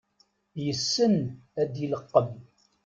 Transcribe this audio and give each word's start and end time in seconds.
Yessen 0.65 1.15
ad 1.61 1.73
ileqqem. 1.83 2.31